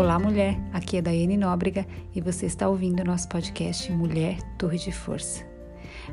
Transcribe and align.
Olá, 0.00 0.18
mulher. 0.18 0.58
Aqui 0.72 0.96
é 0.96 1.02
Daiane 1.02 1.36
Nóbrega 1.36 1.86
e 2.14 2.22
você 2.22 2.46
está 2.46 2.66
ouvindo 2.66 3.00
o 3.00 3.04
nosso 3.04 3.28
podcast 3.28 3.92
Mulher 3.92 4.40
Torre 4.56 4.78
de 4.78 4.90
Força. 4.90 5.46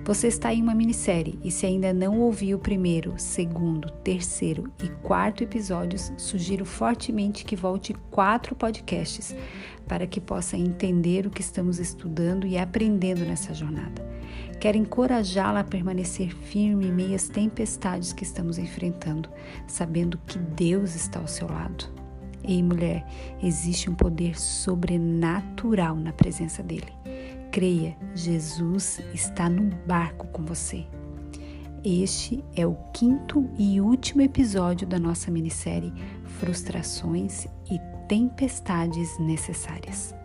Você 0.04 0.28
está 0.28 0.54
em 0.54 0.62
uma 0.62 0.75
minissérie 0.75 1.39
e 1.41 1.49
se 1.49 1.65
ainda 1.65 1.94
não 1.94 2.20
ouviu 2.20 2.58
o 2.58 2.60
primeiro, 2.60 3.13
segundo, 3.15 3.89
terceiro 4.04 4.70
e 4.84 4.89
quarto 4.89 5.42
episódios, 5.42 6.12
sugiro 6.18 6.65
fortemente 6.65 7.45
que 7.45 7.55
volte 7.55 7.93
quatro 8.11 8.57
podcasts 8.57 9.34
para 9.88 10.05
que 10.05 10.19
possa 10.19 10.57
entender 10.57 11.25
o 11.25 11.31
que 11.31 11.41
estamos 11.41 11.79
estudando 11.79 12.45
e 12.45 12.57
aprendendo 12.57 13.23
nessa 13.23 13.54
jornada. 13.54 14.05
Quero 14.59 14.77
encorajá-la 14.77 15.61
a 15.61 15.63
permanecer 15.63 16.35
firme 16.35 16.88
em 16.88 16.91
meio 16.91 17.15
às 17.15 17.29
tempestades 17.29 18.11
que 18.11 18.25
estamos 18.25 18.57
enfrentando, 18.57 19.29
sabendo 19.65 20.19
que 20.27 20.38
Deus 20.38 20.93
está 20.93 21.21
ao 21.21 21.27
seu 21.27 21.47
lado. 21.47 22.07
Ei, 22.47 22.64
mulher, 22.64 23.06
existe 23.43 23.89
um 23.89 23.93
poder 23.93 24.39
sobrenatural 24.39 25.97
na 25.97 26.14
presença 26.14 26.64
dele. 26.64 26.93
Creia, 27.51 27.97
Jesus 28.15 29.01
está 29.14 29.50
no 29.50 29.64
barco 29.86 30.28
com 30.28 30.46
você. 30.46 30.86
Este 31.83 32.44
é 32.56 32.66
o 32.66 32.75
quinto 32.94 33.50
e 33.58 33.81
último 33.81 34.22
episódio 34.22 34.88
da 34.88 34.97
nossa 34.97 35.30
minissérie 35.30 35.94
Frustrações 36.39 37.47
e 37.70 37.80
Tempestades 38.08 39.20
Necessárias. 39.20 40.16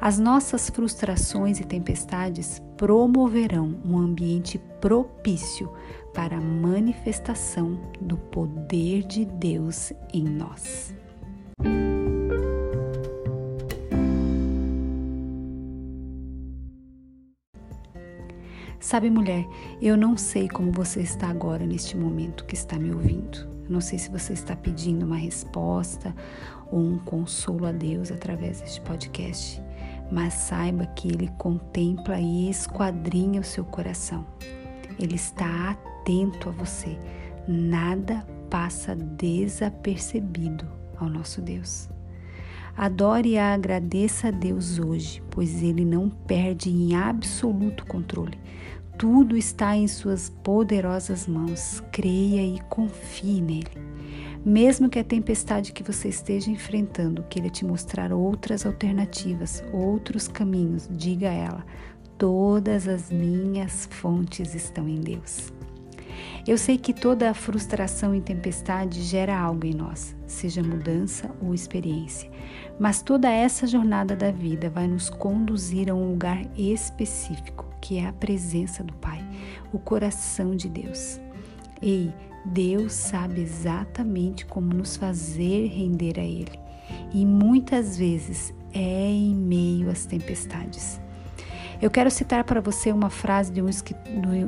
As 0.00 0.18
nossas 0.18 0.68
frustrações 0.68 1.58
e 1.58 1.64
tempestades 1.64 2.62
promoverão 2.76 3.80
um 3.82 3.96
ambiente 3.96 4.58
propício 4.80 5.72
para 6.12 6.36
a 6.36 6.40
manifestação 6.40 7.80
do 7.98 8.18
poder 8.18 9.04
de 9.04 9.24
Deus 9.24 9.92
em 10.12 10.24
nós. 10.24 10.94
Sabe, 18.94 19.10
mulher, 19.10 19.44
eu 19.82 19.96
não 19.96 20.16
sei 20.16 20.48
como 20.48 20.70
você 20.70 21.00
está 21.00 21.26
agora 21.26 21.66
neste 21.66 21.96
momento 21.96 22.44
que 22.44 22.54
está 22.54 22.78
me 22.78 22.92
ouvindo. 22.92 23.38
Eu 23.64 23.70
não 23.70 23.80
sei 23.80 23.98
se 23.98 24.08
você 24.08 24.34
está 24.34 24.54
pedindo 24.54 25.04
uma 25.04 25.16
resposta 25.16 26.14
ou 26.70 26.78
um 26.78 26.98
consolo 27.00 27.66
a 27.66 27.72
Deus 27.72 28.12
através 28.12 28.60
deste 28.60 28.80
podcast, 28.82 29.60
mas 30.12 30.34
saiba 30.34 30.86
que 30.86 31.08
Ele 31.08 31.28
contempla 31.38 32.20
e 32.20 32.48
esquadrinha 32.48 33.40
o 33.40 33.44
seu 33.44 33.64
coração. 33.64 34.24
Ele 34.96 35.16
está 35.16 35.72
atento 35.72 36.50
a 36.50 36.52
você. 36.52 36.96
Nada 37.48 38.24
passa 38.48 38.94
desapercebido 38.94 40.68
ao 41.00 41.08
nosso 41.08 41.42
Deus. 41.42 41.90
Adore 42.76 43.30
e 43.30 43.38
agradeça 43.38 44.28
a 44.28 44.30
Deus 44.30 44.78
hoje, 44.78 45.20
pois 45.32 45.64
Ele 45.64 45.84
não 45.84 46.08
perde 46.08 46.70
em 46.70 46.94
absoluto 46.94 47.84
controle. 47.86 48.38
Tudo 48.98 49.36
está 49.36 49.76
em 49.76 49.88
Suas 49.88 50.30
poderosas 50.42 51.26
mãos. 51.26 51.82
Creia 51.90 52.46
e 52.46 52.60
confie 52.68 53.40
nele. 53.40 53.94
Mesmo 54.44 54.90
que 54.90 54.98
a 54.98 55.04
tempestade 55.04 55.72
que 55.72 55.82
você 55.82 56.08
esteja 56.08 56.50
enfrentando 56.50 57.24
queira 57.24 57.48
te 57.48 57.64
mostrar 57.64 58.12
outras 58.12 58.66
alternativas, 58.66 59.64
outros 59.72 60.28
caminhos, 60.28 60.86
diga 60.90 61.30
a 61.30 61.32
ela: 61.32 61.66
todas 62.18 62.86
as 62.86 63.10
minhas 63.10 63.86
fontes 63.90 64.54
estão 64.54 64.88
em 64.88 65.00
Deus. 65.00 65.52
Eu 66.46 66.58
sei 66.58 66.76
que 66.76 66.92
toda 66.92 67.30
a 67.30 67.34
frustração 67.34 68.14
e 68.14 68.20
tempestade 68.20 69.02
gera 69.02 69.36
algo 69.36 69.66
em 69.66 69.72
nós, 69.72 70.14
seja 70.26 70.62
mudança 70.62 71.30
ou 71.40 71.54
experiência, 71.54 72.30
mas 72.78 73.00
toda 73.00 73.30
essa 73.30 73.66
jornada 73.66 74.14
da 74.14 74.30
vida 74.30 74.68
vai 74.68 74.86
nos 74.86 75.08
conduzir 75.08 75.90
a 75.90 75.94
um 75.94 76.10
lugar 76.10 76.44
específico, 76.54 77.63
que 77.84 77.98
é 77.98 78.06
a 78.06 78.14
presença 78.14 78.82
do 78.82 78.94
Pai, 78.94 79.22
o 79.70 79.78
coração 79.78 80.56
de 80.56 80.70
Deus. 80.70 81.20
Ei, 81.82 82.10
Deus 82.42 82.94
sabe 82.94 83.42
exatamente 83.42 84.46
como 84.46 84.72
nos 84.72 84.96
fazer 84.96 85.66
render 85.66 86.18
a 86.18 86.24
Ele, 86.24 86.58
e 87.12 87.26
muitas 87.26 87.98
vezes 87.98 88.54
é 88.72 89.10
em 89.10 89.34
meio 89.34 89.90
às 89.90 90.06
tempestades. 90.06 90.98
Eu 91.84 91.90
quero 91.90 92.10
citar 92.10 92.44
para 92.44 92.62
você 92.62 92.90
uma 92.90 93.10
frase 93.10 93.52
de 93.52 93.60
um, 93.60 93.68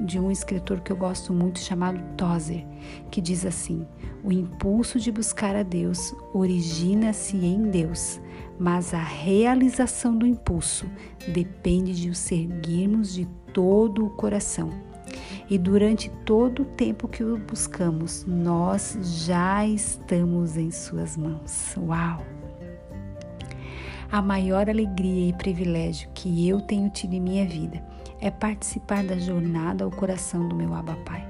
de 0.07 0.19
um 0.19 0.31
escritor 0.31 0.81
que 0.81 0.91
eu 0.91 0.97
gosto 0.97 1.35
muito, 1.35 1.59
chamado 1.59 2.01
Tozer, 2.17 2.65
que 3.11 3.21
diz 3.21 3.45
assim: 3.45 3.87
O 4.25 4.33
impulso 4.33 4.99
de 4.99 5.13
buscar 5.13 5.55
a 5.55 5.63
Deus 5.63 6.15
origina-se 6.33 7.37
em 7.37 7.65
Deus, 7.65 8.19
mas 8.59 8.95
a 8.95 9.03
realização 9.03 10.17
do 10.17 10.27
impulso 10.27 10.87
depende 11.29 11.95
de 11.95 12.09
o 12.09 12.15
seguirmos 12.15 13.13
de 13.13 13.27
todo 13.53 14.07
o 14.07 14.11
coração. 14.17 14.71
E 15.51 15.59
durante 15.59 16.09
todo 16.25 16.63
o 16.63 16.65
tempo 16.65 17.07
que 17.07 17.23
o 17.23 17.37
buscamos, 17.37 18.25
nós 18.27 18.97
já 19.27 19.67
estamos 19.67 20.57
em 20.57 20.71
Suas 20.71 21.19
mãos. 21.19 21.75
Uau! 21.77 22.36
A 24.11 24.23
maior 24.23 24.71
alegria 24.71 25.29
e 25.29 25.33
privilégio 25.33 26.09
que 26.15 26.49
eu 26.49 26.61
tenho 26.61 26.89
tido 26.91 27.15
em 27.15 27.21
minha 27.21 27.45
vida 27.45 27.83
é 28.21 28.31
participar 28.31 29.05
da 29.05 29.19
jornada 29.19 29.85
ao 29.85 29.91
coração 29.91 30.49
do 30.49 30.55
meu 30.55 30.73
Abba 30.75 30.95
Pai. 31.05 31.27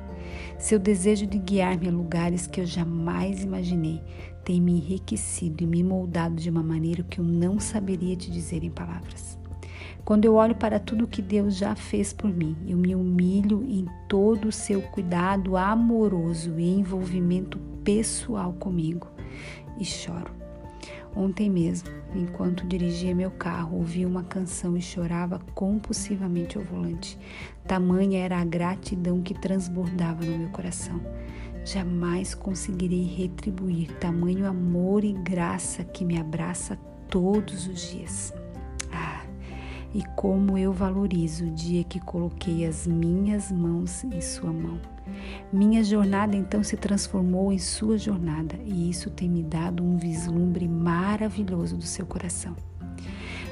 Seu 0.59 0.79
desejo 0.79 1.27
de 1.27 1.39
guiar-me 1.39 1.89
a 1.89 1.91
lugares 1.91 2.47
que 2.47 2.61
eu 2.61 2.67
jamais 2.67 3.43
imaginei 3.43 4.03
tem 4.45 4.61
me 4.61 4.73
enriquecido 4.73 5.65
e 5.65 5.67
me 5.67 5.83
moldado 5.83 6.37
de 6.37 6.51
uma 6.51 6.63
maneira 6.63 7.03
que 7.03 7.19
eu 7.19 7.25
não 7.25 7.59
saberia 7.59 8.15
te 8.15 8.31
dizer 8.31 8.63
em 8.63 8.71
palavras. 8.71 9.39
Quando 10.05 10.25
eu 10.25 10.35
olho 10.35 10.55
para 10.55 10.79
tudo 10.79 11.09
que 11.09 11.21
Deus 11.21 11.57
já 11.57 11.75
fez 11.75 12.13
por 12.13 12.31
mim, 12.31 12.57
eu 12.69 12.77
me 12.77 12.95
humilho 12.95 13.65
em 13.65 13.87
todo 14.07 14.49
o 14.49 14.53
seu 14.53 14.81
cuidado 14.81 15.57
amoroso 15.57 16.61
e 16.61 16.79
envolvimento 16.79 17.59
pessoal 17.83 18.53
comigo 18.53 19.09
e 19.81 19.85
choro. 19.85 20.46
Ontem 21.17 21.49
mesmo, 21.49 21.89
enquanto 22.15 22.67
dirigia 22.67 23.15
meu 23.15 23.31
carro, 23.31 23.79
ouvi 23.79 24.05
uma 24.05 24.23
canção 24.23 24.77
e 24.77 24.83
chorava 24.83 25.41
compulsivamente 25.55 26.59
ao 26.59 26.65
volante. 26.65 27.19
Tamanha 27.67 28.23
era 28.23 28.39
a 28.39 28.45
gratidão 28.45 29.23
que 29.23 29.33
transbordava 29.33 30.23
no 30.23 30.37
meu 30.37 30.51
coração. 30.51 31.01
Jamais 31.65 32.35
conseguirei 32.35 33.05
retribuir 33.05 33.93
tamanho 33.99 34.47
amor 34.47 35.05
e 35.05 35.15
graça 35.15 35.83
que 35.83 36.05
me 36.05 36.21
abraça 36.21 36.77
todos 37.09 37.67
os 37.67 37.91
dias. 37.91 38.35
E 39.95 40.03
como 40.15 40.59
eu 40.59 40.73
valorizo 40.73 41.47
o 41.47 41.51
dia 41.51 41.85
que 41.85 42.01
coloquei 42.01 42.67
as 42.67 42.87
minhas 42.87 43.51
mãos 43.51 44.05
em 44.05 44.21
Sua 44.21 44.53
mão. 44.53 44.79
Minha 45.53 45.83
jornada 45.85 46.37
então 46.37 46.63
se 46.63 46.77
transformou 46.77 47.53
em 47.53 47.59
sua 47.59 47.97
jornada 47.97 48.57
e 48.65 48.91
isso 48.91 49.09
tem 49.09 49.29
me 49.29 49.43
dado 49.43 49.83
um 49.83 49.97
vislumbre 49.97 50.67
maravilhoso 50.67 51.77
do 51.77 51.85
seu 51.85 52.05
coração. 52.05 52.57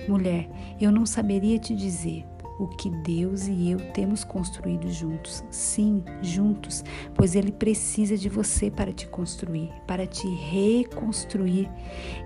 Mulher, 0.08 0.48
eu 0.80 0.90
não 0.90 1.06
saberia 1.06 1.58
te 1.58 1.74
dizer 1.74 2.24
o 2.58 2.68
que 2.68 2.90
Deus 2.90 3.46
e 3.46 3.70
eu 3.70 3.78
temos 3.92 4.24
construído 4.24 4.90
juntos. 4.90 5.44
Sim, 5.50 6.04
juntos, 6.22 6.84
pois 7.14 7.34
Ele 7.34 7.52
precisa 7.52 8.16
de 8.16 8.28
você 8.28 8.70
para 8.70 8.92
te 8.92 9.06
construir, 9.06 9.72
para 9.86 10.06
te 10.06 10.28
reconstruir. 10.28 11.70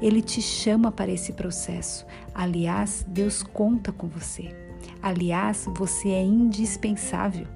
Ele 0.00 0.22
te 0.22 0.43
chama 0.43 0.93
para 0.93 1.11
esse 1.11 1.33
processo. 1.33 2.06
Aliás, 2.34 3.05
Deus 3.09 3.43
conta 3.43 3.93
com 3.93 4.06
você. 4.09 4.55
Aliás, 5.03 5.67
você 5.75 6.11
é 6.11 6.22
indispensável. 6.22 7.47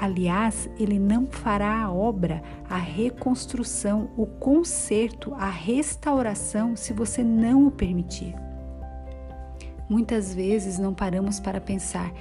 Aliás, 0.00 0.70
ele 0.78 0.98
não 0.98 1.26
fará 1.26 1.82
a 1.82 1.92
obra, 1.92 2.42
a 2.68 2.78
reconstrução, 2.78 4.10
o 4.16 4.24
conserto, 4.24 5.34
a 5.34 5.50
restauração 5.50 6.74
se 6.74 6.94
você 6.94 7.22
não 7.22 7.66
o 7.66 7.70
permitir. 7.70 8.34
Muitas 9.90 10.32
vezes 10.32 10.78
não 10.78 10.94
paramos 10.94 11.40
para 11.40 11.60
pensar 11.60 12.12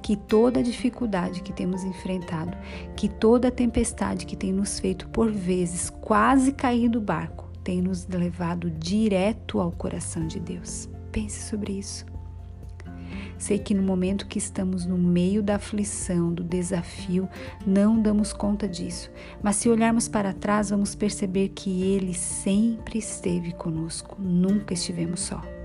que 0.00 0.14
toda 0.14 0.62
dificuldade 0.62 1.42
que 1.42 1.52
temos 1.52 1.82
enfrentado, 1.82 2.56
que 2.94 3.08
toda 3.08 3.50
tempestade 3.50 4.24
que 4.24 4.36
tem 4.36 4.52
nos 4.52 4.78
feito 4.78 5.08
por 5.08 5.32
vezes 5.32 5.90
quase 5.90 6.52
cair 6.52 6.88
do 6.88 7.00
barco, 7.00 7.50
tem 7.64 7.82
nos 7.82 8.06
levado 8.06 8.70
direto 8.70 9.58
ao 9.58 9.72
coração 9.72 10.28
de 10.28 10.38
Deus. 10.38 10.88
Pense 11.10 11.48
sobre 11.48 11.72
isso. 11.72 12.06
Sei 13.36 13.58
que 13.58 13.74
no 13.74 13.82
momento 13.82 14.28
que 14.28 14.38
estamos 14.38 14.86
no 14.86 14.96
meio 14.96 15.42
da 15.42 15.56
aflição, 15.56 16.32
do 16.32 16.44
desafio, 16.44 17.28
não 17.66 18.00
damos 18.00 18.32
conta 18.32 18.68
disso, 18.68 19.10
mas 19.42 19.56
se 19.56 19.68
olharmos 19.68 20.06
para 20.06 20.32
trás, 20.32 20.70
vamos 20.70 20.94
perceber 20.94 21.48
que 21.48 21.82
Ele 21.82 22.14
sempre 22.14 23.00
esteve 23.00 23.52
conosco, 23.52 24.16
nunca 24.16 24.72
estivemos 24.74 25.20
só. 25.20 25.55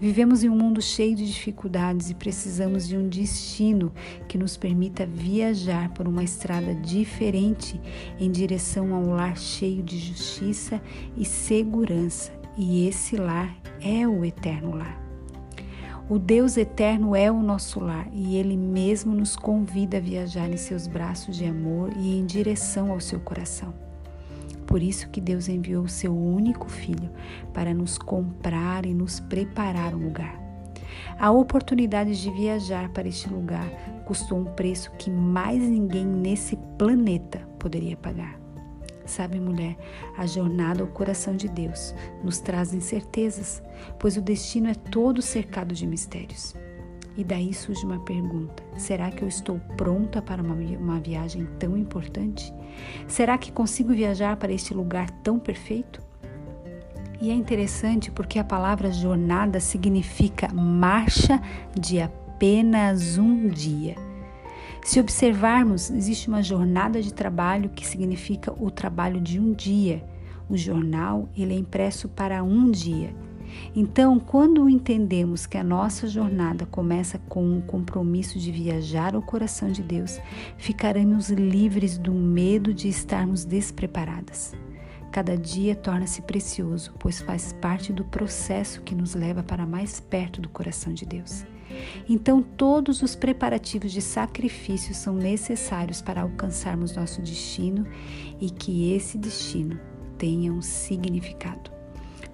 Vivemos 0.00 0.44
em 0.44 0.48
um 0.48 0.56
mundo 0.56 0.80
cheio 0.80 1.14
de 1.14 1.26
dificuldades 1.26 2.10
e 2.10 2.14
precisamos 2.14 2.86
de 2.86 2.96
um 2.96 3.08
destino 3.08 3.92
que 4.28 4.38
nos 4.38 4.56
permita 4.56 5.06
viajar 5.06 5.90
por 5.90 6.08
uma 6.08 6.22
estrada 6.22 6.74
diferente 6.74 7.80
em 8.18 8.30
direção 8.30 8.94
a 8.94 8.98
um 8.98 9.14
lar 9.14 9.36
cheio 9.36 9.82
de 9.82 9.98
justiça 9.98 10.80
e 11.16 11.24
segurança 11.24 12.32
e 12.56 12.86
esse 12.86 13.16
lar 13.16 13.56
é 13.80 14.06
o 14.06 14.24
eterno 14.24 14.76
lar. 14.76 15.02
O 16.08 16.18
Deus 16.18 16.58
eterno 16.58 17.16
é 17.16 17.30
o 17.30 17.42
nosso 17.42 17.80
lar 17.80 18.06
e 18.12 18.36
Ele 18.36 18.56
mesmo 18.56 19.14
nos 19.14 19.36
convida 19.36 19.96
a 19.96 20.00
viajar 20.00 20.50
em 20.50 20.56
seus 20.56 20.86
braços 20.86 21.36
de 21.36 21.46
amor 21.46 21.90
e 21.96 22.18
em 22.18 22.26
direção 22.26 22.92
ao 22.92 23.00
seu 23.00 23.18
coração. 23.20 23.83
Por 24.66 24.82
isso 24.82 25.08
que 25.10 25.20
Deus 25.20 25.48
enviou 25.48 25.84
o 25.84 25.88
seu 25.88 26.16
único 26.16 26.68
filho 26.68 27.10
para 27.52 27.74
nos 27.74 27.98
comprar 27.98 28.86
e 28.86 28.94
nos 28.94 29.20
preparar 29.20 29.94
um 29.94 30.04
lugar. 30.04 30.40
A 31.18 31.30
oportunidade 31.30 32.20
de 32.20 32.30
viajar 32.30 32.88
para 32.90 33.08
este 33.08 33.28
lugar 33.28 33.68
custou 34.04 34.38
um 34.38 34.44
preço 34.44 34.90
que 34.98 35.10
mais 35.10 35.62
ninguém 35.62 36.04
nesse 36.04 36.56
planeta 36.78 37.38
poderia 37.58 37.96
pagar. 37.96 38.38
Sabe, 39.06 39.38
mulher, 39.38 39.76
a 40.16 40.26
jornada 40.26 40.82
ao 40.82 40.88
coração 40.88 41.36
de 41.36 41.46
Deus 41.48 41.94
nos 42.22 42.40
traz 42.40 42.72
incertezas, 42.72 43.62
pois 43.98 44.16
o 44.16 44.22
destino 44.22 44.68
é 44.68 44.74
todo 44.74 45.20
cercado 45.20 45.74
de 45.74 45.86
mistérios. 45.86 46.54
E 47.16 47.22
daí 47.22 47.54
surge 47.54 47.84
uma 47.84 48.00
pergunta: 48.00 48.62
será 48.76 49.10
que 49.10 49.22
eu 49.22 49.28
estou 49.28 49.58
pronta 49.76 50.20
para 50.20 50.42
uma, 50.42 50.54
uma 50.54 51.00
viagem 51.00 51.46
tão 51.58 51.76
importante? 51.76 52.52
Será 53.06 53.38
que 53.38 53.52
consigo 53.52 53.92
viajar 53.92 54.36
para 54.36 54.52
este 54.52 54.74
lugar 54.74 55.10
tão 55.22 55.38
perfeito? 55.38 56.02
E 57.20 57.30
é 57.30 57.34
interessante 57.34 58.10
porque 58.10 58.38
a 58.38 58.44
palavra 58.44 58.90
jornada 58.90 59.60
significa 59.60 60.52
marcha 60.52 61.40
de 61.78 62.00
apenas 62.00 63.16
um 63.16 63.48
dia. 63.48 63.94
Se 64.84 65.00
observarmos, 65.00 65.90
existe 65.90 66.28
uma 66.28 66.42
jornada 66.42 67.00
de 67.00 67.14
trabalho 67.14 67.70
que 67.70 67.86
significa 67.86 68.52
o 68.52 68.70
trabalho 68.70 69.18
de 69.20 69.40
um 69.40 69.54
dia. 69.54 70.04
O 70.46 70.56
jornal 70.56 71.26
ele 71.34 71.54
é 71.54 71.56
impresso 71.56 72.06
para 72.08 72.42
um 72.42 72.70
dia. 72.70 73.14
Então, 73.74 74.18
quando 74.18 74.68
entendemos 74.68 75.46
que 75.46 75.58
a 75.58 75.64
nossa 75.64 76.06
jornada 76.06 76.66
começa 76.66 77.18
com 77.28 77.44
um 77.44 77.60
compromisso 77.60 78.38
de 78.38 78.52
viajar 78.52 79.14
ao 79.14 79.22
coração 79.22 79.70
de 79.70 79.82
Deus, 79.82 80.20
ficaremos 80.56 81.30
livres 81.30 81.98
do 81.98 82.12
medo 82.12 82.72
de 82.72 82.88
estarmos 82.88 83.44
despreparadas. 83.44 84.54
Cada 85.10 85.36
dia 85.36 85.76
torna-se 85.76 86.22
precioso, 86.22 86.92
pois 86.98 87.20
faz 87.20 87.52
parte 87.52 87.92
do 87.92 88.04
processo 88.04 88.82
que 88.82 88.94
nos 88.94 89.14
leva 89.14 89.42
para 89.42 89.64
mais 89.64 90.00
perto 90.00 90.40
do 90.40 90.48
coração 90.48 90.92
de 90.92 91.06
Deus. 91.06 91.44
Então, 92.08 92.42
todos 92.42 93.02
os 93.02 93.14
preparativos 93.14 93.92
de 93.92 94.02
sacrifício 94.02 94.94
são 94.94 95.14
necessários 95.14 96.02
para 96.02 96.22
alcançarmos 96.22 96.94
nosso 96.94 97.22
destino 97.22 97.86
e 98.40 98.50
que 98.50 98.92
esse 98.92 99.16
destino 99.16 99.78
tenha 100.18 100.52
um 100.52 100.62
significado. 100.62 101.73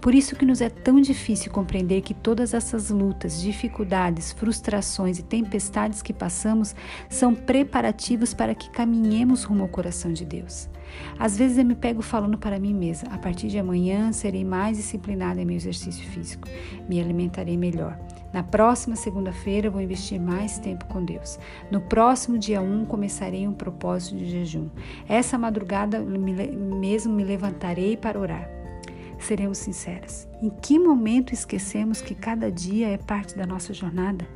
Por 0.01 0.15
isso 0.15 0.35
que 0.35 0.47
nos 0.47 0.63
é 0.63 0.71
tão 0.71 0.99
difícil 1.01 1.53
compreender 1.53 2.01
que 2.01 2.15
todas 2.15 2.55
essas 2.55 2.89
lutas, 2.89 3.41
dificuldades, 3.41 4.33
frustrações 4.33 5.19
e 5.19 5.23
tempestades 5.23 6.01
que 6.01 6.13
passamos 6.13 6.75
são 7.09 7.35
preparativos 7.35 8.33
para 8.33 8.55
que 8.55 8.71
caminhemos 8.71 9.45
rumo 9.45 9.63
ao 9.63 9.69
coração 9.69 10.11
de 10.11 10.25
Deus. 10.25 10.71
Às 11.19 11.37
vezes 11.37 11.59
eu 11.59 11.65
me 11.65 11.75
pego 11.75 12.01
falando 12.01 12.39
para 12.39 12.59
mim 12.59 12.75
mesma: 12.75 13.13
a 13.13 13.19
partir 13.19 13.49
de 13.49 13.59
amanhã 13.59 14.11
serei 14.11 14.45
mais 14.45 14.79
disciplinada 14.79 15.41
em 15.41 15.45
meu 15.45 15.57
exercício 15.57 16.09
físico, 16.09 16.49
me 16.89 16.99
alimentarei 16.99 17.57
melhor. 17.57 17.99
Na 18.33 18.43
próxima 18.43 18.97
segunda-feira 18.97 19.69
vou 19.69 19.81
investir 19.81 20.21
mais 20.21 20.59
tempo 20.59 20.85
com 20.87 21.05
Deus. 21.05 21.39
No 21.71 21.81
próximo 21.81 22.39
dia 22.39 22.63
1 22.63 22.87
começarei 22.87 23.47
um 23.47 23.53
propósito 23.53 24.17
de 24.17 24.31
jejum. 24.31 24.69
Essa 25.09 25.37
madrugada 25.37 26.01
mesmo 26.01 27.13
me 27.13 27.25
levantarei 27.25 27.97
para 27.97 28.19
orar. 28.19 28.60
Seremos 29.21 29.59
sinceras. 29.59 30.29
Em 30.43 30.51
que 30.51 30.79
momento 30.79 31.33
esquecemos 31.33 32.01
que 32.01 32.15
cada 32.15 32.51
dia 32.51 32.89
é 32.89 32.97
parte 32.97 33.37
da 33.37 33.47
nossa 33.47 33.73
jornada? 33.73 34.27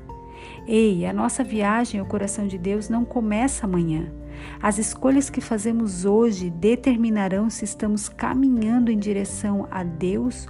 Ei, 0.67 1.07
a 1.07 1.13
nossa 1.13 1.43
viagem 1.43 1.99
ao 1.99 2.07
coração 2.07 2.47
de 2.47 2.59
Deus 2.59 2.89
não 2.89 3.05
começa 3.05 3.67
amanhã. 3.67 4.13
As 4.61 4.79
escolhas 4.79 5.31
que 5.31 5.41
fazemos 5.41 6.05
hoje 6.05 6.51
determinarão 6.51 7.49
se 7.49 7.65
estamos 7.65 8.09
caminhando 8.09 8.91
em 8.91 8.99
direção 8.99 9.67
a 9.71 9.83
Deus 9.83 10.47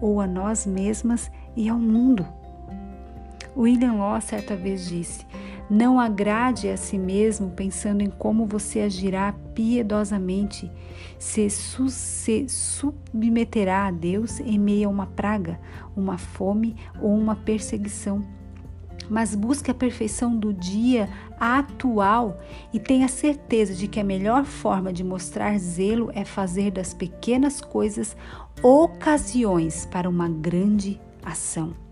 ou 0.00 0.20
a 0.20 0.26
nós 0.26 0.66
mesmas 0.66 1.30
e 1.56 1.68
ao 1.68 1.78
mundo. 1.78 2.26
William 3.56 3.94
Law 3.94 4.20
certa 4.20 4.54
vez 4.54 4.86
disse: 4.88 5.26
Não 5.70 6.00
agrade 6.00 6.70
a 6.70 6.78
si 6.78 6.96
mesmo 6.96 7.50
pensando 7.50 8.00
em 8.00 8.08
como 8.08 8.46
você 8.46 8.80
agirá 8.80 9.34
piedosamente, 9.54 10.70
se, 11.18 11.50
se 11.50 12.48
submeterá 12.48 13.86
a 13.86 13.90
Deus 13.90 14.40
em 14.40 14.58
meio 14.58 14.88
a 14.88 14.92
uma 14.92 15.06
praga, 15.06 15.60
uma 15.94 16.16
fome 16.16 16.74
ou 17.02 17.14
uma 17.14 17.36
perseguição. 17.36 18.24
Mas 19.10 19.34
busque 19.34 19.70
a 19.70 19.74
perfeição 19.74 20.34
do 20.34 20.54
dia 20.54 21.08
atual 21.38 22.40
e 22.72 22.80
tenha 22.80 23.08
certeza 23.08 23.74
de 23.74 23.88
que 23.88 24.00
a 24.00 24.04
melhor 24.04 24.44
forma 24.44 24.90
de 24.90 25.04
mostrar 25.04 25.58
zelo 25.58 26.10
é 26.14 26.24
fazer 26.24 26.70
das 26.70 26.94
pequenas 26.94 27.60
coisas 27.60 28.16
ocasiões 28.62 29.86
para 29.86 30.08
uma 30.08 30.28
grande 30.28 31.00
ação. 31.22 31.87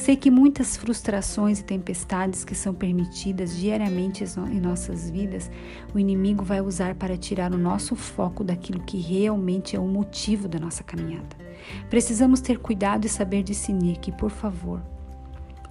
Sei 0.00 0.16
que 0.16 0.30
muitas 0.30 0.78
frustrações 0.78 1.60
e 1.60 1.62
tempestades 1.62 2.42
que 2.42 2.54
são 2.54 2.72
permitidas 2.72 3.54
diariamente 3.54 4.24
em 4.50 4.58
nossas 4.58 5.10
vidas, 5.10 5.50
o 5.94 5.98
inimigo 5.98 6.42
vai 6.42 6.62
usar 6.62 6.94
para 6.94 7.18
tirar 7.18 7.52
o 7.52 7.58
nosso 7.58 7.94
foco 7.94 8.42
daquilo 8.42 8.80
que 8.80 8.98
realmente 8.98 9.76
é 9.76 9.78
o 9.78 9.86
motivo 9.86 10.48
da 10.48 10.58
nossa 10.58 10.82
caminhada. 10.82 11.36
Precisamos 11.90 12.40
ter 12.40 12.58
cuidado 12.58 13.04
e 13.04 13.10
saber 13.10 13.42
discernir 13.42 13.98
que, 13.98 14.10
por 14.10 14.30
favor, 14.30 14.80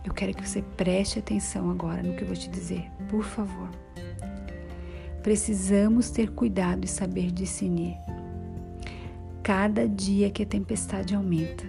eu 0.05 0.13
quero 0.13 0.35
que 0.35 0.47
você 0.47 0.61
preste 0.61 1.17
atenção 1.17 1.71
agora 1.71 2.03
no 2.03 2.13
que 2.13 2.21
eu 2.21 2.27
vou 2.27 2.37
te 2.37 2.51
dizer, 2.51 2.85
por 3.09 3.23
favor. 3.23 3.71
Precisamos 5.23 6.11
ter 6.11 6.29
cuidado 6.29 6.85
e 6.85 6.87
saber 6.87 7.31
discernir. 7.31 7.97
Cada 9.41 9.89
dia 9.89 10.29
que 10.29 10.43
a 10.43 10.45
tempestade 10.45 11.15
aumenta, 11.15 11.65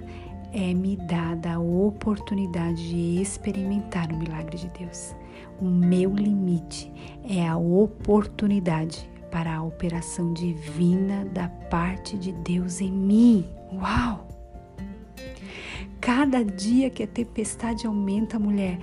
é-me 0.53 0.97
dada 0.97 1.55
a 1.55 1.59
oportunidade 1.59 2.89
de 2.89 3.21
experimentar 3.21 4.13
o 4.13 4.17
milagre 4.17 4.57
de 4.57 4.69
Deus. 4.69 5.15
O 5.61 5.65
meu 5.65 6.15
limite 6.15 6.93
é 7.29 7.47
a 7.47 7.57
oportunidade 7.57 9.09
para 9.31 9.57
a 9.57 9.63
operação 9.63 10.33
divina 10.33 11.25
da 11.27 11.49
parte 11.49 12.17
de 12.17 12.33
Deus 12.33 12.81
em 12.81 12.91
mim. 12.91 13.47
Uau! 13.73 14.27
Cada 16.01 16.43
dia 16.43 16.89
que 16.89 17.03
a 17.03 17.07
tempestade 17.07 17.87
aumenta, 17.87 18.39
mulher, 18.39 18.79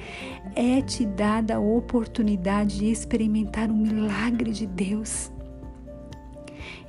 é 0.56 0.82
te 0.82 1.04
dada 1.04 1.56
a 1.56 1.60
oportunidade 1.60 2.78
de 2.78 2.86
experimentar 2.92 3.72
o 3.72 3.76
milagre 3.76 4.52
de 4.52 4.68
Deus. 4.68 5.32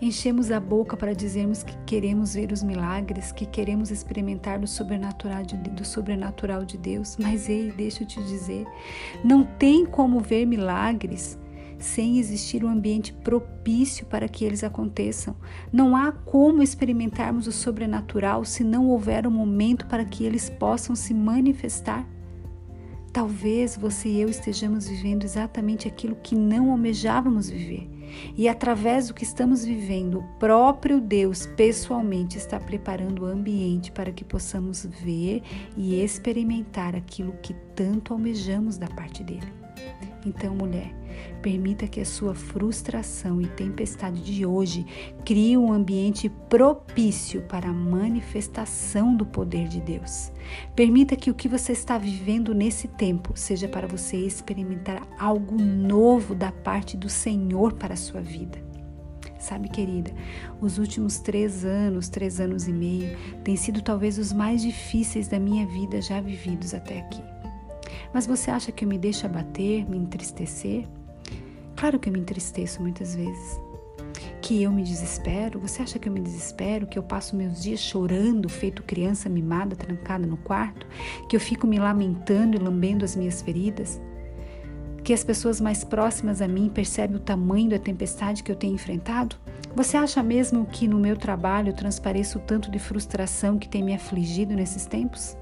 Enchemos 0.00 0.52
a 0.52 0.60
boca 0.60 0.96
para 0.96 1.12
dizermos 1.12 1.64
que 1.64 1.76
queremos 1.84 2.34
ver 2.34 2.52
os 2.52 2.62
milagres, 2.62 3.32
que 3.32 3.44
queremos 3.44 3.90
experimentar 3.90 4.60
do 4.60 4.66
sobrenatural 4.66 5.42
de, 5.42 5.56
do 5.56 5.84
sobrenatural 5.84 6.64
de 6.64 6.78
Deus. 6.78 7.16
Mas 7.18 7.48
ei, 7.48 7.72
deixa 7.72 8.04
eu 8.04 8.06
te 8.06 8.22
dizer, 8.22 8.64
não 9.24 9.42
tem 9.42 9.84
como 9.84 10.20
ver 10.20 10.46
milagres 10.46 11.36
sem 11.78 12.18
existir 12.18 12.64
um 12.64 12.68
ambiente 12.68 13.12
propício 13.12 14.06
para 14.06 14.28
que 14.28 14.44
eles 14.44 14.64
aconteçam. 14.64 15.36
Não 15.72 15.96
há 15.96 16.12
como 16.12 16.62
experimentarmos 16.62 17.46
o 17.46 17.52
sobrenatural 17.52 18.44
se 18.44 18.64
não 18.64 18.88
houver 18.88 19.26
um 19.26 19.30
momento 19.30 19.86
para 19.86 20.04
que 20.04 20.24
eles 20.24 20.50
possam 20.50 20.94
se 20.94 21.14
manifestar. 21.14 22.06
Talvez 23.12 23.76
você 23.76 24.08
e 24.08 24.20
eu 24.20 24.28
estejamos 24.28 24.88
vivendo 24.88 25.24
exatamente 25.24 25.88
aquilo 25.88 26.16
que 26.16 26.36
não 26.36 26.70
almejávamos 26.70 27.48
viver. 27.48 27.88
E 28.36 28.48
através 28.48 29.08
do 29.08 29.14
que 29.14 29.24
estamos 29.24 29.64
vivendo, 29.64 30.20
o 30.20 30.22
próprio 30.38 31.00
Deus 31.00 31.46
pessoalmente 31.46 32.38
está 32.38 32.58
preparando 32.58 33.24
o 33.24 33.26
ambiente 33.26 33.92
para 33.92 34.12
que 34.12 34.24
possamos 34.24 34.84
ver 34.84 35.42
e 35.76 36.02
experimentar 36.02 36.96
aquilo 36.96 37.34
que 37.42 37.54
tanto 37.74 38.12
almejamos 38.12 38.78
da 38.78 38.88
parte 38.88 39.22
dele. 39.22 39.67
Então, 40.24 40.54
mulher, 40.54 40.92
permita 41.40 41.86
que 41.86 42.00
a 42.00 42.04
sua 42.04 42.34
frustração 42.34 43.40
e 43.40 43.46
tempestade 43.46 44.22
de 44.22 44.44
hoje 44.44 44.84
crie 45.24 45.56
um 45.56 45.72
ambiente 45.72 46.28
propício 46.48 47.42
para 47.42 47.68
a 47.68 47.72
manifestação 47.72 49.16
do 49.16 49.24
poder 49.24 49.68
de 49.68 49.80
Deus. 49.80 50.32
Permita 50.74 51.16
que 51.16 51.30
o 51.30 51.34
que 51.34 51.48
você 51.48 51.72
está 51.72 51.96
vivendo 51.96 52.54
nesse 52.54 52.88
tempo 52.88 53.32
seja 53.34 53.68
para 53.68 53.86
você 53.86 54.16
experimentar 54.16 55.06
algo 55.18 55.56
novo 55.56 56.34
da 56.34 56.52
parte 56.52 56.96
do 56.96 57.08
Senhor 57.08 57.74
para 57.74 57.94
a 57.94 57.96
sua 57.96 58.20
vida. 58.20 58.66
Sabe, 59.38 59.68
querida, 59.68 60.10
os 60.60 60.78
últimos 60.78 61.20
três 61.20 61.64
anos, 61.64 62.08
três 62.08 62.40
anos 62.40 62.66
e 62.66 62.72
meio, 62.72 63.16
têm 63.44 63.54
sido 63.54 63.80
talvez 63.80 64.18
os 64.18 64.32
mais 64.32 64.62
difíceis 64.62 65.28
da 65.28 65.38
minha 65.38 65.64
vida 65.64 66.02
já 66.02 66.20
vividos 66.20 66.74
até 66.74 66.98
aqui. 66.98 67.22
Mas 68.12 68.26
você 68.26 68.50
acha 68.50 68.72
que 68.72 68.84
eu 68.84 68.88
me 68.88 68.98
deixo 68.98 69.26
abater, 69.26 69.88
me 69.88 69.96
entristecer? 69.96 70.86
Claro 71.76 71.98
que 71.98 72.08
eu 72.08 72.12
me 72.12 72.18
entristeço 72.20 72.82
muitas 72.82 73.14
vezes. 73.14 73.60
que 74.40 74.62
eu 74.62 74.72
me 74.72 74.82
desespero? 74.82 75.60
Você 75.60 75.82
acha 75.82 75.98
que 75.98 76.08
eu 76.08 76.12
me 76.12 76.20
desespero? 76.20 76.86
Que 76.86 76.98
eu 76.98 77.02
passo 77.02 77.36
meus 77.36 77.62
dias 77.62 77.80
chorando, 77.80 78.48
feito 78.48 78.82
criança 78.82 79.28
mimada, 79.28 79.76
trancada 79.76 80.26
no 80.26 80.36
quarto? 80.38 80.86
Que 81.28 81.36
eu 81.36 81.40
fico 81.40 81.66
me 81.66 81.78
lamentando 81.78 82.56
e 82.56 82.58
lambendo 82.58 83.04
as 83.04 83.14
minhas 83.14 83.42
feridas? 83.42 84.00
Que 85.04 85.12
as 85.12 85.22
pessoas 85.22 85.60
mais 85.60 85.84
próximas 85.84 86.40
a 86.40 86.48
mim 86.48 86.68
percebem 86.68 87.16
o 87.16 87.20
tamanho 87.20 87.70
da 87.70 87.78
tempestade 87.78 88.42
que 88.42 88.50
eu 88.50 88.56
tenho 88.56 88.74
enfrentado? 88.74 89.36
Você 89.74 89.96
acha 89.96 90.22
mesmo 90.22 90.66
que 90.66 90.88
no 90.88 90.98
meu 90.98 91.16
trabalho 91.16 91.72
transpareço 91.72 92.38
o 92.38 92.42
tanto 92.42 92.70
de 92.70 92.78
frustração 92.78 93.58
que 93.58 93.68
tem 93.68 93.82
me 93.82 93.94
afligido 93.94 94.54
nesses 94.54 94.86
tempos? 94.86 95.36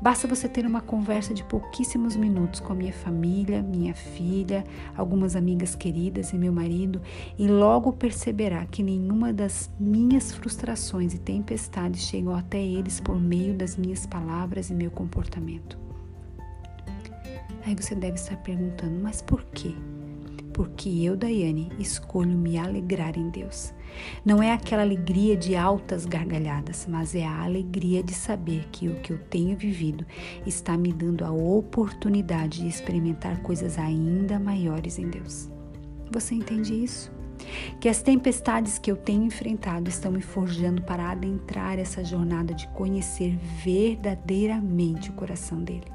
Basta 0.00 0.26
você 0.26 0.48
ter 0.48 0.66
uma 0.66 0.80
conversa 0.80 1.32
de 1.32 1.44
pouquíssimos 1.44 2.16
minutos 2.16 2.60
com 2.60 2.72
a 2.72 2.76
minha 2.76 2.92
família, 2.92 3.62
minha 3.62 3.94
filha, 3.94 4.64
algumas 4.96 5.36
amigas 5.36 5.74
queridas 5.74 6.32
e 6.32 6.38
meu 6.38 6.52
marido 6.52 7.00
e 7.38 7.46
logo 7.46 7.92
perceberá 7.92 8.64
que 8.66 8.82
nenhuma 8.82 9.32
das 9.32 9.70
minhas 9.78 10.32
frustrações 10.32 11.14
e 11.14 11.18
tempestades 11.18 12.02
chegam 12.02 12.34
até 12.34 12.60
eles 12.60 13.00
por 13.00 13.20
meio 13.20 13.54
das 13.54 13.76
minhas 13.76 14.06
palavras 14.06 14.70
e 14.70 14.74
meu 14.74 14.90
comportamento. 14.90 15.78
Aí 17.64 17.76
você 17.76 17.94
deve 17.94 18.14
estar 18.14 18.36
perguntando, 18.38 18.98
mas 19.00 19.22
por 19.22 19.44
quê? 19.44 19.74
Porque 20.52 20.88
eu, 20.88 21.16
Daiane, 21.16 21.70
escolho 21.78 22.36
me 22.36 22.58
alegrar 22.58 23.18
em 23.18 23.28
Deus. 23.30 23.72
Não 24.24 24.42
é 24.42 24.52
aquela 24.52 24.82
alegria 24.82 25.36
de 25.36 25.56
altas 25.56 26.06
gargalhadas, 26.06 26.86
mas 26.88 27.14
é 27.14 27.24
a 27.24 27.42
alegria 27.42 28.02
de 28.02 28.14
saber 28.14 28.66
que 28.70 28.88
o 28.88 29.00
que 29.00 29.12
eu 29.12 29.18
tenho 29.18 29.56
vivido 29.56 30.06
está 30.46 30.76
me 30.76 30.92
dando 30.92 31.24
a 31.24 31.30
oportunidade 31.30 32.60
de 32.60 32.68
experimentar 32.68 33.40
coisas 33.42 33.78
ainda 33.78 34.38
maiores 34.38 34.98
em 34.98 35.08
Deus. 35.08 35.50
Você 36.10 36.34
entende 36.34 36.74
isso? 36.74 37.12
Que 37.80 37.88
as 37.88 38.02
tempestades 38.02 38.78
que 38.78 38.90
eu 38.90 38.96
tenho 38.96 39.24
enfrentado 39.24 39.88
estão 39.88 40.12
me 40.12 40.22
forjando 40.22 40.82
para 40.82 41.10
adentrar 41.10 41.78
essa 41.78 42.04
jornada 42.04 42.54
de 42.54 42.68
conhecer 42.68 43.36
verdadeiramente 43.64 45.10
o 45.10 45.14
coração 45.14 45.62
dele. 45.62 45.90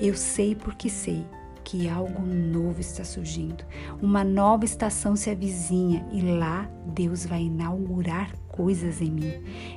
Eu 0.00 0.14
sei 0.14 0.54
porque 0.54 0.90
sei 0.90 1.24
que 1.66 1.88
algo 1.88 2.24
novo 2.24 2.80
está 2.80 3.02
surgindo. 3.02 3.64
Uma 4.00 4.22
nova 4.22 4.64
estação 4.64 5.16
se 5.16 5.30
avizinha 5.30 6.06
e 6.12 6.20
lá 6.22 6.70
Deus 6.86 7.26
vai 7.26 7.42
inaugurar 7.42 8.32
coisas 8.46 9.02
em 9.02 9.10
mim 9.10 9.32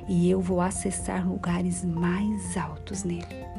e 0.08 0.30
eu 0.30 0.40
vou 0.40 0.60
acessar 0.60 1.28
lugares 1.28 1.84
mais 1.84 2.56
altos 2.56 3.02
nele. 3.02 3.50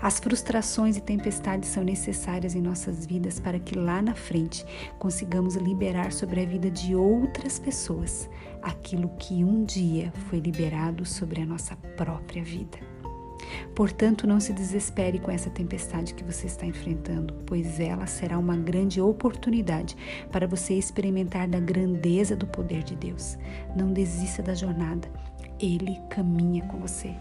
As 0.00 0.20
frustrações 0.20 0.96
e 0.96 1.00
tempestades 1.00 1.68
são 1.68 1.82
necessárias 1.82 2.54
em 2.54 2.62
nossas 2.62 3.04
vidas 3.04 3.40
para 3.40 3.58
que 3.58 3.76
lá 3.76 4.00
na 4.00 4.14
frente 4.14 4.64
consigamos 5.00 5.56
liberar 5.56 6.12
sobre 6.12 6.42
a 6.42 6.46
vida 6.46 6.70
de 6.70 6.94
outras 6.94 7.58
pessoas 7.58 8.30
aquilo 8.62 9.08
que 9.18 9.44
um 9.44 9.64
dia 9.64 10.12
foi 10.28 10.38
liberado 10.38 11.04
sobre 11.04 11.42
a 11.42 11.46
nossa 11.46 11.74
própria 11.96 12.44
vida. 12.44 12.78
Portanto, 13.74 14.26
não 14.26 14.40
se 14.40 14.52
desespere 14.52 15.18
com 15.18 15.30
essa 15.30 15.50
tempestade 15.50 16.14
que 16.14 16.24
você 16.24 16.46
está 16.46 16.66
enfrentando, 16.66 17.34
pois 17.46 17.80
ela 17.80 18.06
será 18.06 18.38
uma 18.38 18.56
grande 18.56 19.00
oportunidade 19.00 19.96
para 20.30 20.46
você 20.46 20.74
experimentar 20.74 21.48
da 21.48 21.60
grandeza 21.60 22.36
do 22.36 22.46
poder 22.46 22.82
de 22.82 22.96
Deus. 22.96 23.38
Não 23.76 23.92
desista 23.92 24.42
da 24.42 24.54
jornada. 24.54 25.08
Ele 25.58 26.00
caminha 26.08 26.64
com 26.64 26.78
você. 26.78 27.14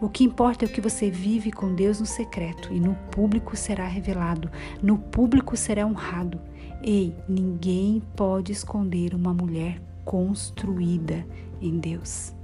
O 0.00 0.08
que 0.08 0.24
importa 0.24 0.64
é 0.64 0.68
o 0.68 0.70
que 0.70 0.82
você 0.82 1.10
vive 1.10 1.50
com 1.50 1.74
Deus 1.74 1.98
no 1.98 2.06
secreto 2.06 2.72
e 2.72 2.78
no 2.78 2.94
público 3.10 3.56
será 3.56 3.86
revelado, 3.86 4.50
no 4.82 4.98
público 4.98 5.56
será 5.56 5.86
honrado. 5.86 6.38
Ei, 6.82 7.16
ninguém 7.26 8.02
pode 8.14 8.52
esconder 8.52 9.14
uma 9.14 9.32
mulher 9.32 9.80
construída 10.04 11.26
em 11.60 11.78
Deus. 11.78 12.34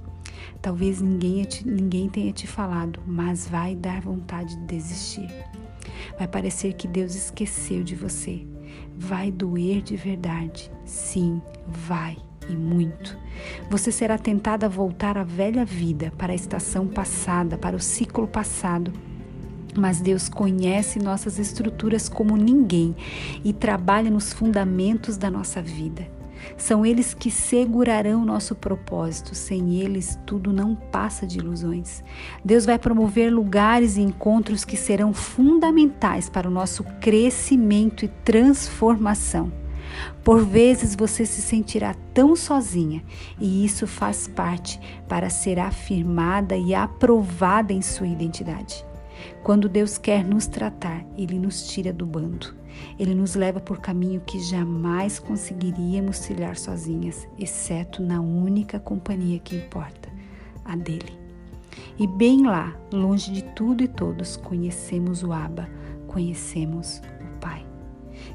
Talvez 0.61 1.01
ninguém, 1.01 1.47
ninguém 1.65 2.09
tenha 2.09 2.31
te 2.31 2.47
falado, 2.47 2.99
mas 3.05 3.47
vai 3.47 3.75
dar 3.75 4.01
vontade 4.01 4.55
de 4.55 4.65
desistir. 4.65 5.27
Vai 6.17 6.27
parecer 6.27 6.73
que 6.73 6.87
Deus 6.87 7.15
esqueceu 7.15 7.83
de 7.83 7.95
você. 7.95 8.45
Vai 8.97 9.31
doer 9.31 9.81
de 9.81 9.95
verdade. 9.95 10.71
Sim, 10.85 11.41
vai 11.67 12.17
e 12.49 12.55
muito. 12.55 13.17
Você 13.69 13.91
será 13.91 14.17
tentada 14.17 14.65
a 14.65 14.69
voltar 14.69 15.17
à 15.17 15.23
velha 15.23 15.65
vida, 15.65 16.11
para 16.17 16.33
a 16.33 16.35
estação 16.35 16.87
passada, 16.87 17.57
para 17.57 17.75
o 17.75 17.79
ciclo 17.79 18.27
passado. 18.27 18.91
Mas 19.75 19.99
Deus 19.99 20.29
conhece 20.29 20.99
nossas 20.99 21.39
estruturas 21.39 22.07
como 22.07 22.37
ninguém 22.37 22.95
e 23.43 23.51
trabalha 23.51 24.11
nos 24.11 24.31
fundamentos 24.31 25.17
da 25.17 25.31
nossa 25.31 25.61
vida. 25.61 26.07
São 26.57 26.85
eles 26.85 27.13
que 27.13 27.29
segurarão 27.29 28.25
nosso 28.25 28.55
propósito. 28.55 29.35
Sem 29.35 29.75
eles, 29.75 30.19
tudo 30.25 30.53
não 30.53 30.75
passa 30.75 31.25
de 31.25 31.39
ilusões. 31.39 32.03
Deus 32.43 32.65
vai 32.65 32.77
promover 32.77 33.31
lugares 33.31 33.97
e 33.97 34.01
encontros 34.01 34.63
que 34.65 34.77
serão 34.77 35.13
fundamentais 35.13 36.29
para 36.29 36.47
o 36.47 36.51
nosso 36.51 36.83
crescimento 36.99 38.05
e 38.05 38.07
transformação. 38.07 39.51
Por 40.23 40.43
vezes 40.45 40.95
você 40.95 41.25
se 41.25 41.41
sentirá 41.41 41.95
tão 42.13 42.35
sozinha, 42.35 43.03
e 43.39 43.65
isso 43.65 43.85
faz 43.85 44.27
parte 44.27 44.79
para 45.07 45.29
ser 45.29 45.59
afirmada 45.59 46.55
e 46.55 46.73
aprovada 46.73 47.73
em 47.73 47.81
sua 47.81 48.07
identidade. 48.07 48.85
Quando 49.43 49.69
Deus 49.69 49.97
quer 49.97 50.23
nos 50.23 50.47
tratar, 50.47 51.05
Ele 51.17 51.37
nos 51.37 51.67
tira 51.67 51.91
do 51.91 52.05
bando. 52.05 52.55
Ele 52.97 53.13
nos 53.13 53.35
leva 53.35 53.59
por 53.59 53.79
caminho 53.79 54.21
que 54.21 54.39
jamais 54.39 55.19
conseguiríamos 55.19 56.19
trilhar 56.19 56.57
sozinhas, 56.57 57.27
exceto 57.37 58.01
na 58.01 58.19
única 58.19 58.79
companhia 58.79 59.39
que 59.39 59.55
importa, 59.55 60.09
a 60.65 60.75
dele. 60.75 61.17
E 61.99 62.07
bem 62.07 62.45
lá, 62.45 62.75
longe 62.91 63.31
de 63.31 63.43
tudo 63.53 63.83
e 63.83 63.87
todos, 63.87 64.35
conhecemos 64.37 65.23
o 65.23 65.31
Abba, 65.31 65.69
conhecemos 66.07 67.01
o 67.21 67.39
Pai 67.39 67.65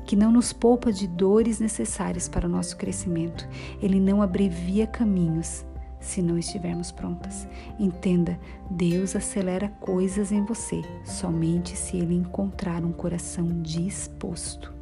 que 0.05 0.17
não 0.17 0.33
nos 0.33 0.53
poupa 0.53 0.93
de 0.93 1.07
dores 1.07 1.61
necessárias 1.61 2.29
para 2.29 2.47
o 2.47 2.51
nosso 2.51 2.77
crescimento. 2.77 3.47
Ele 3.81 4.01
não 4.01 4.23
abrevia 4.23 4.87
caminhos, 4.87 5.67
se 6.01 6.23
não 6.23 6.39
estivermos 6.39 6.91
prontas. 6.91 7.47
Entenda, 7.79 8.39
Deus 8.71 9.17
acelera 9.17 9.69
coisas 9.81 10.33
em 10.33 10.45
você 10.45 10.83
somente 11.05 11.77
se 11.77 11.97
Ele 11.97 12.15
encontrar 12.15 12.85
um 12.85 12.93
coração 12.93 13.63
disposto. 13.63 14.75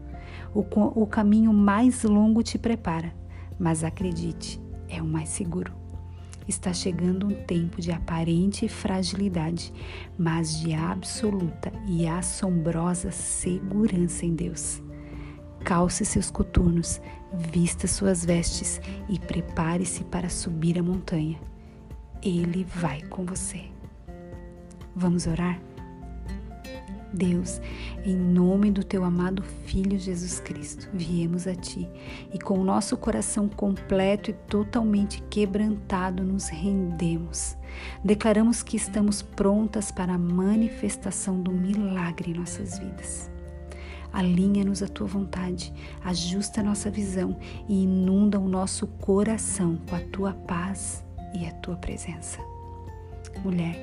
O, 0.55 0.61
o 1.03 1.07
caminho 1.07 1.53
mais 1.53 2.03
longo 2.03 2.43
te 2.43 2.59
prepara, 2.59 3.13
mas 3.59 3.85
acredite, 3.85 4.61
é 4.89 5.03
o 5.03 5.07
mais 5.07 5.29
seguro. 5.29 5.73
Está 6.49 6.73
chegando 6.73 7.27
um 7.27 7.35
tempo 7.45 7.81
de 7.81 7.91
aparente 7.91 8.69
fragilidade, 8.69 9.73
mas 10.17 10.61
de 10.61 10.73
absoluta 10.73 11.73
e 11.89 12.07
assombrosa 12.07 13.11
segurança 13.11 14.25
em 14.25 14.35
Deus. 14.35 14.81
Calce 15.65 16.05
seus 16.05 16.31
coturnos, 16.31 17.01
vista 17.33 17.87
suas 17.87 18.25
vestes 18.25 18.81
e 19.09 19.19
prepare-se 19.19 20.05
para 20.05 20.29
subir 20.29 20.79
a 20.79 20.83
montanha. 20.83 21.39
Ele 22.23 22.65
vai 22.65 23.03
com 23.03 23.25
você. 23.25 23.65
Vamos 24.95 25.27
orar? 25.27 25.61
Deus, 27.13 27.61
em 28.05 28.15
nome 28.15 28.71
do 28.71 28.85
teu 28.85 29.05
amado 29.05 29.43
Filho 29.65 29.99
Jesus 29.99 30.39
Cristo, 30.41 30.89
viemos 30.93 31.47
a 31.47 31.55
ti 31.55 31.89
e 32.33 32.39
com 32.39 32.59
o 32.59 32.65
nosso 32.65 32.97
coração 32.97 33.49
completo 33.49 34.31
e 34.31 34.35
totalmente 34.35 35.23
quebrantado 35.31 36.23
nos 36.23 36.49
rendemos. 36.49 37.57
Declaramos 38.05 38.63
que 38.63 38.77
estamos 38.77 39.23
prontas 39.23 39.91
para 39.91 40.15
a 40.15 40.19
manifestação 40.19 41.41
do 41.41 41.53
milagre 41.53 42.33
em 42.33 42.35
nossas 42.35 42.79
vidas. 42.79 43.36
Alinha-nos 44.17 44.83
à 44.83 44.89
tua 44.89 45.07
vontade, 45.07 45.71
ajusta 46.03 46.63
a 46.63 46.65
nossa 46.65 46.91
visão 46.91 47.37
e 47.69 47.83
inunda 47.83 48.41
o 48.41 48.49
nosso 48.49 48.87
coração 48.87 49.79
com 49.87 49.95
a 49.95 50.01
tua 50.01 50.33
paz 50.33 51.05
e 51.35 51.45
a 51.45 51.53
tua 51.53 51.77
presença. 51.77 52.41
Mulher, 53.45 53.77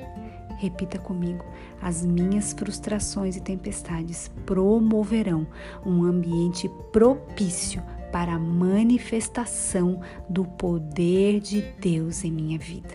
repita 0.58 0.98
comigo: 0.98 1.44
as 1.80 2.04
minhas 2.04 2.52
frustrações 2.52 3.36
e 3.36 3.40
tempestades 3.40 4.28
promoverão 4.44 5.46
um 5.86 6.02
ambiente 6.02 6.68
propício 6.90 7.80
para 8.10 8.34
a 8.34 8.38
manifestação 8.38 10.00
do 10.28 10.44
poder 10.44 11.38
de 11.38 11.62
Deus 11.80 12.24
em 12.24 12.32
minha 12.32 12.58
vida. 12.58 12.92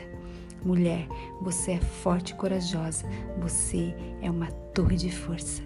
Mulher, 0.61 1.07
você 1.41 1.71
é 1.71 1.79
forte 1.79 2.31
e 2.31 2.35
corajosa, 2.35 3.05
você 3.39 3.95
é 4.21 4.29
uma 4.29 4.51
torre 4.73 4.97
de 4.97 5.09
força. 5.09 5.63